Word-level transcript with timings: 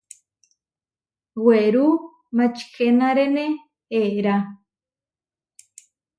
Werú 1.45 1.87
mačihenaréne 2.35 3.45
eerá. 3.99 4.35